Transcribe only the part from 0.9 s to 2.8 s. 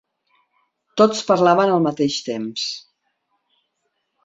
Tots parlaven al mateix temps.